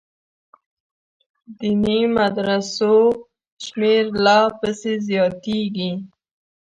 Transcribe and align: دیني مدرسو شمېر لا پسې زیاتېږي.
دیني 1.57 1.99
مدرسو 2.15 2.95
شمېر 3.63 4.05
لا 4.23 4.39
پسې 4.59 4.93
زیاتېږي. 5.07 5.91